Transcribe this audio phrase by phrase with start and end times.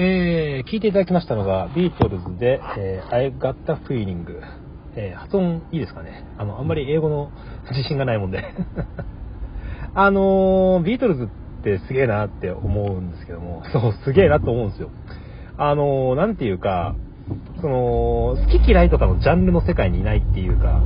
[0.00, 4.26] えー、聞いていただきましたのが、ビートルズで、えー、I Got a Feeling。
[4.94, 6.24] えー、発音いいですかね？
[6.38, 7.32] あの、あんまり英語の
[7.68, 8.44] 自信がないもんで。
[9.94, 11.26] あのー、ビートルズっ
[11.64, 14.90] てすげえなって思うんですけども、そう、すげえなと思うんですよ。
[15.56, 16.94] あのー、なんていうか、
[17.60, 20.80] その、好き嫌いとかのジャンルの世界にいないっていうか、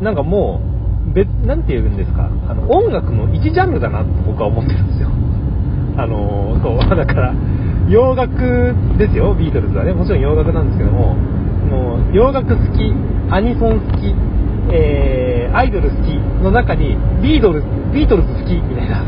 [0.00, 0.62] なんかも
[1.10, 5.10] う、別、なんて言うんですか、あの、音楽の一ジャンルだなって僕は思ってるんですよ。
[5.96, 7.34] あの、そう、だから、
[7.88, 9.92] 洋楽ですよ、ビートルズはね。
[9.92, 11.14] もちろん洋楽なんですけども、
[11.70, 12.94] もう洋楽好き、
[13.30, 14.14] アニソン好き、
[14.72, 19.02] えー、アイドル好きの中に、ビートルズ、ビートルズ好きみたいな。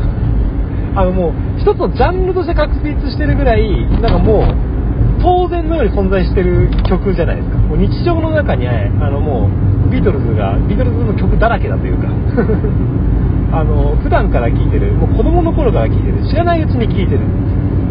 [0.95, 4.43] あのもう、一つのジャンルとして確立してるぐらい、なんかもう、
[5.21, 7.57] 当然のように存在してる曲じゃないですか。
[7.57, 9.49] もう日常の中に、あのも
[9.87, 12.09] う、ビートルズが、ビートルズの曲だらけだというか。
[13.53, 17.19] あの、普段から聴いてる、もう子供の頃から聴いてる、知らないうちに聴いてる。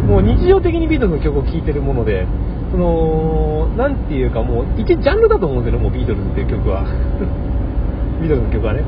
[0.09, 2.27] もう日常的にビートルズの曲を聴いてるもので、
[2.73, 6.83] その、なんていうかもう、一ジャンルだと思うんですよね、もうビートルズっていう曲は。
[8.21, 8.83] ビートルズの曲はね。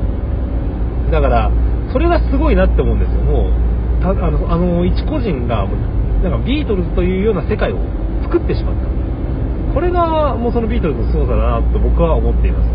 [1.11, 1.49] だから、
[1.93, 3.23] それがすごいなって思うんですよ。
[3.23, 5.65] もう、たあの、あの一個人が、
[6.23, 7.77] なんかビートルズというような世界を
[8.23, 9.73] 作ってしまった。
[9.73, 12.74] これがもうそのビートルズの凄さだなと僕は思っています。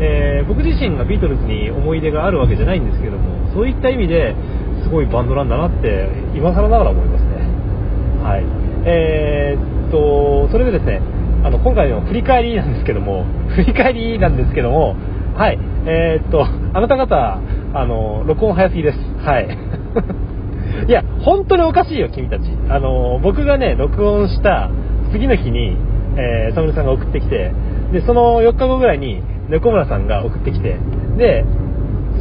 [0.00, 4.34] えー、僕自身がビートルズに思い出があるわけじゃないんですけども、そういった意味で
[4.82, 7.38] すごいバンドなんだなって今更ながら思いますね。
[8.22, 8.44] はい。
[8.84, 11.00] えー、っと、それでですね、
[11.44, 14.96] あの、今回の振り返りなんですけども、 振り返りなんですけども、
[15.34, 15.58] はい。
[15.86, 17.38] えー、っと、あなた方、
[17.74, 18.98] あの、録音早すぎです。
[19.24, 19.48] はい。
[20.88, 22.42] いや、本当におかしいよ、君たち。
[22.68, 24.70] あの、僕がね、録音した
[25.12, 25.76] 次の日に、
[26.16, 27.52] えー、サムネさんが送ってきて、
[27.92, 30.78] で、その4日後ぐらいに、猫村さんが送ってきて、
[31.16, 31.44] で、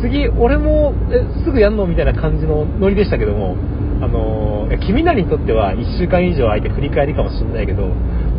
[0.01, 3.57] 次、俺も、え、すぐやんのみたいな感じのノリでしたけども、
[4.01, 7.91] あのー、君らにとっては1週間以上空いて振り返りかもしんないけど、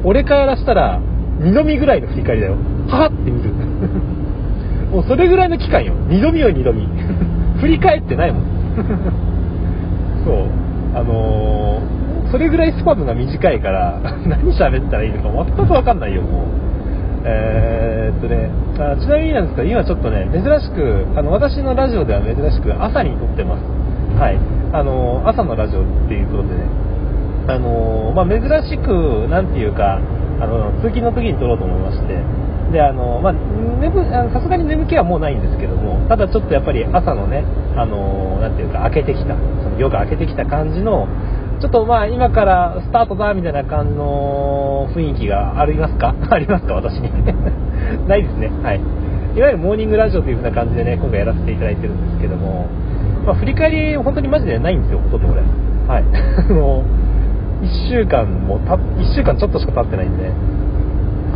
[0.04, 1.00] 俺からしたら、
[1.40, 2.54] 2度見ぐらいの振り返りだよ。
[2.88, 3.52] はぁって見る。
[4.90, 5.94] もうそれぐらいの期間よ。
[6.08, 6.88] 2度見よ、2度見。
[7.60, 8.42] 振り返ってないもん。
[10.24, 10.36] そう。
[10.94, 16.58] あのー、それぐらいスパムが短いから、何喋ったらいいのか全くわかんないよ、もう。
[17.28, 23.64] えー、っとねあ、ちなみになんですけど、今ちょっとね、珍しく、あの、私のラジオでは珍しく朝に撮ってます。
[24.16, 24.38] はい。
[24.72, 26.64] あの、朝のラジオっていうことでね、
[27.48, 29.98] あの、まあ、珍しく、なんていうか、
[30.40, 32.22] あの、通勤の時に撮ろうと思いまして、
[32.70, 33.34] で、あの、まあ、
[34.32, 37.44] さすがに眠気はもうないんですけども、ただちょっとやっぱり朝のね、
[37.76, 41.08] あの、なていうか、明けてきた、その夜が明けてきた感じの、
[41.60, 46.14] ちょっとまあ今からスタートだみたいな感じの雰囲気がありますか？
[46.30, 46.74] ありますか？
[46.74, 47.10] 私に
[48.08, 48.50] ないですね。
[48.62, 48.80] はい。
[49.36, 52.66] いわゆるモーニングラジオという風な感じでね、今回やらせていただいてるんですけども、
[53.26, 55.42] まあ、振り返り本当にマジでないんですよ、ほとんど俺。
[55.86, 56.04] はい。
[56.50, 56.82] あの、
[57.62, 58.78] 1週間もた、1
[59.14, 60.30] 週間ちょっとしか経ってないんで、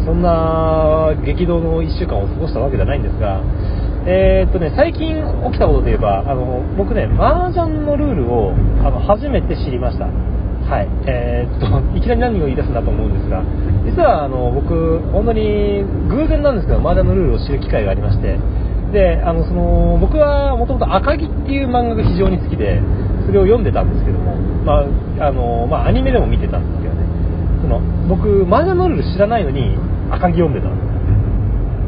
[0.04, 3.41] そんな激動の1週間を過ごしたわけじゃないんですが、
[4.04, 8.52] えー、っとね、最近起きたことで言えば、あの、僕ね、麻雀のルールを、
[8.82, 10.06] あの、初めて知りました。
[10.06, 10.88] はい。
[11.06, 13.42] えー、っと、 いきなり何を言い出すんだと思うんですが、
[13.84, 18.38] 実は、あの、僕、本当に偶然なんですけど、麻雀のルールを知る機会がありまして、
[18.92, 22.80] で、あの、その、僕はもともと赤木っていう漫画が非常に好きで、
[23.26, 24.84] それを読んでたんですけども、ま
[25.20, 27.00] あ、あの、まあ、アニメでも見てたんですけどね、
[27.62, 29.76] その、僕、麻雀のルール知らないのに、
[30.10, 30.92] 赤木読んでたんです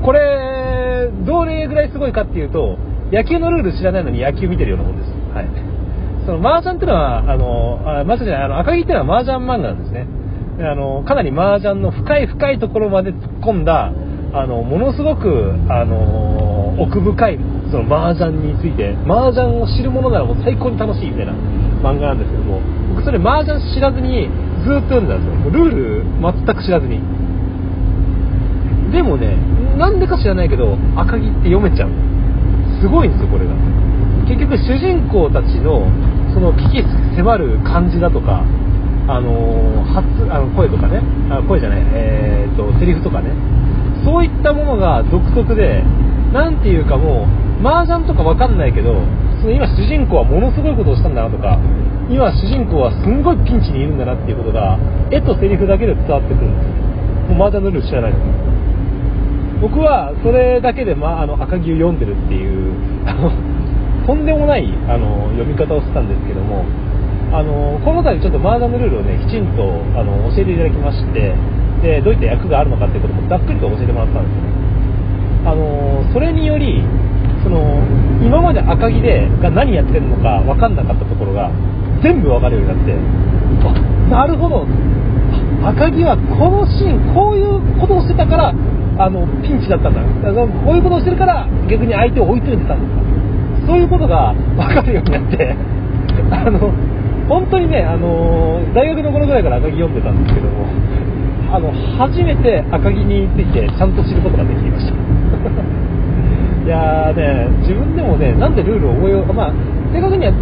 [0.05, 0.54] これ、
[1.09, 2.79] どれぐらいすごいかっていうと、
[3.13, 5.11] 野球のルール知らないのに野球見てるようなもんです。
[5.35, 5.47] はい。
[6.27, 10.07] その麻雀っていうのは、あの、あ麻雀じゃない、あの、赤木っていうのは麻雀漫画なんですね。
[10.61, 13.93] あの、かなり麻雀の深い深いところまで突っ込んだ、
[14.33, 17.39] あの、ものすごく、あの、奥深い、
[17.71, 21.33] その麻雀について、麻雀を知るものならもう最高に楽しいみたいな
[21.83, 22.61] 漫画なんですけども、
[22.91, 24.29] 僕それ麻雀知らずに
[24.65, 25.65] ずっと読んでたんですよ。
[25.65, 27.01] ルール全く知らずに。
[28.93, 29.37] でもね、
[29.77, 31.91] なんでか知らないけど、赤木って読めちゃう。
[32.81, 33.55] すごいんですよ、これが。
[34.27, 35.87] 結局、主人公たちの、
[36.33, 36.85] その危機
[37.17, 38.45] 迫る感じだとか、
[39.07, 43.31] あの発あの声とかね、あ声じゃない、えー、っと、セリフとかね、
[44.05, 45.83] そういったものが独特で、
[46.33, 47.29] なんていうかも
[47.63, 49.03] う、麻雀とかわかんないけど、
[49.41, 51.59] その今主人公はものすごいことをしたんだなとか、
[52.09, 54.79] 今主人公はすんごいピンチにいるんだなっていうことが、
[55.11, 57.35] 絵とセリフだけで伝わってくるんですよ。
[57.37, 58.19] もう麻雀のルール知らないの
[59.61, 62.73] 僕はそれだけで、まあ、あの赤木を読んでるっていう
[63.07, 63.31] あの
[64.07, 66.65] とんでもないあの読み方をしてたんですけども
[67.33, 69.63] あのこの度ちょっと麻雀のルールをねきちんと
[69.97, 71.35] あの教えていただきまして
[71.83, 74.49] でどういった役があるのかっていうこともざっくりと教えてもらったんですよね。
[75.47, 76.83] あのそれにより
[77.43, 77.79] その
[78.23, 81.51] 今まで赤木でが何やってるのか分かんなかったところが
[82.03, 84.67] 全部分かるようになってなるほど。
[85.65, 88.55] 赤木はこのシーンこういうことをしてたから
[88.99, 90.01] あのピンチだったんだ。
[90.01, 93.05] あのこういうことをしてるから逆に相手を追い詰めてたんだ。
[93.67, 95.57] そういうことが分かるようになって
[96.31, 96.71] あの
[97.29, 100.67] 本当にね、あの大学の頃ぐらいから赤木読んでたんですけども
[101.51, 104.95] あの初めて赤木についてちゃんと知ることができました。
[106.65, 109.53] いやーね自分でもねなんでルールを覚えようかまあ
[109.93, 110.33] 正確には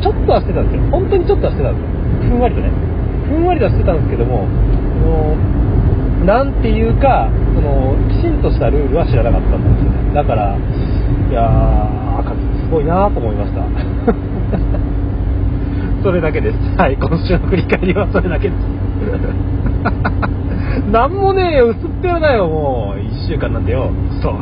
[0.00, 0.82] ちょっとはしてたんですよ。
[0.90, 1.82] 本当にちょっとはしてたんです
[2.28, 2.36] よ。
[2.36, 2.68] ふんわりとね。
[3.28, 4.44] ふんわりとはしてたんですけども
[6.24, 10.12] なんていうかそのきちんとしたルールは知らなかったんですよね。
[10.14, 10.60] だからい
[11.32, 13.64] やー赤木すごいなと思いました。
[16.02, 16.58] それだけです。
[16.76, 18.58] はい今週の振り返りはそれだけです。
[20.92, 23.00] なんもねえよ薄っぺらだよもう。
[23.00, 23.90] 1週間なんてよ。
[24.22, 24.34] そう。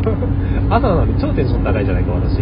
[0.71, 2.39] 朝なのに超テンション高いじゃないか私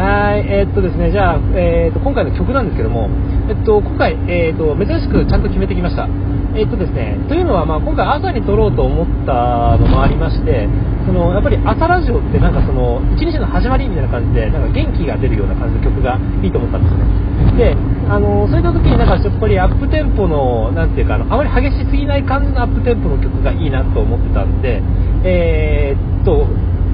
[0.00, 3.12] はいえー、っとですねじゃあ、えー、っと今回の曲なんですけども
[3.48, 6.08] えっと今回、えー、っと珍しくちゃんと決めてきました
[6.56, 10.66] えっとですね、というのは、まあ、今回朝に撮ろうと思ったのもありまして、
[11.06, 17.70] そのやっぱり朝ラジオってなんかその一日の始まりみたいな感じでなんか元気が出るような感じの曲がいいと思ったんですね。
[17.70, 17.76] で、
[18.10, 24.82] あのそういった時になんかやっぱりアップテンポのなんていうかあのあまり激しすぎない感じのアップテンポの曲がいいなと思ってたんで、
[25.22, 26.50] えー、っと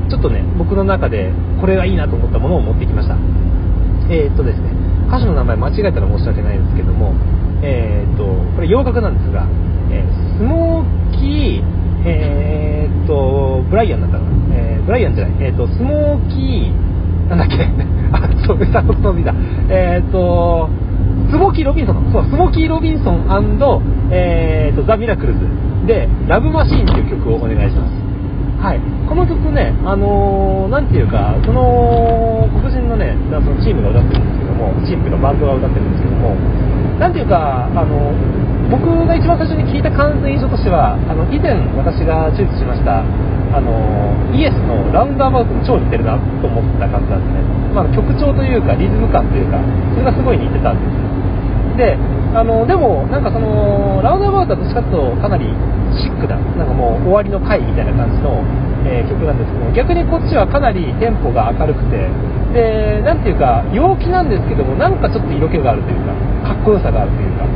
[0.08, 3.16] ちょっとね僕の中でこれがいいなと思ったものを持ってきました。
[4.08, 4.70] えー、っとですね
[5.08, 7.14] 歌手の名前間違えたら申し訳ないんですけども。
[7.62, 8.24] えー、っと、
[8.54, 9.46] これ洋楽なんですが、
[9.90, 17.64] えー、スモーキー、えー、っと、ブライアンだったかな、えー、ブライアンじゃない、えー、っと、スモーキー、なんだっけ、
[18.12, 19.34] あ、そう、歌の飛びだ、
[19.68, 20.68] えー、っと、
[21.30, 23.26] スモーキー・ロビンソンそう、スモーキー・ロビンソン
[24.10, 25.40] えー、とザ・ミラクルズ
[25.86, 28.05] で、ラブ・マシーンという曲をお願いします。
[28.56, 36.32] はい、この曲ね、あのー、ていうか、その黒人のね、そのチームが歌ってるんですけども、チームというかバンドが歌ってるんですけども、
[36.98, 38.16] なんていうか、あの、
[38.72, 43.04] 僕が一番最初に聞いた感想印象としては、あの、以前私がチュースしました、
[43.52, 43.70] あの、
[44.32, 47.44] イエスのラウンドアバウトに超似てるなと思った感じなんですね。
[47.76, 49.60] まあ、曲調というか、リズム感というか、
[49.92, 51.06] それがすごい似てたんですよ
[51.76, 51.94] で、
[52.34, 53.46] あの、でも、なんかその、
[54.06, 55.50] ラウンドアバウトはどっちかというとかなり
[55.98, 58.38] シックな、なんかもう終わりの回みたいな感じの、
[58.86, 62.06] えー、曲なんですけど、逆にこっちはかなりテンポが明るくて、
[62.54, 67.50] で、なんていうか、陽気なんですけども、なんかちょっと色気があるというか、かっこよさがあるというか、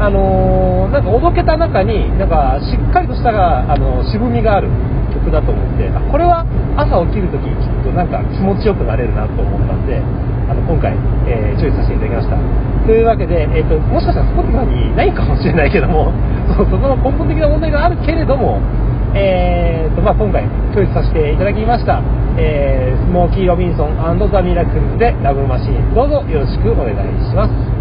[0.00, 4.72] あのー、なんかおどけた中に、なんかしっかりとしたが、あの渋みがある
[5.12, 6.48] 曲だと思って、これは
[6.80, 10.00] 朝起きるとき、きっとなんか気持ちよくなれるなと思ったんで、
[10.48, 10.92] あの今回、
[11.26, 12.36] えー、チョイスさせていただきました。
[12.86, 16.12] というわけで、えーと、もしかしたら Spotify にないかもしれないけども、
[16.56, 18.60] そそこの根本的な問題があるけれども、
[19.14, 22.02] えーとまあ、今回、チョイスさせていただきました、
[22.36, 26.96] えー、スモーキー・ロビンソンザ・ミラクルズでラブマシーン、どうぞよろしくお願い
[27.30, 27.73] します。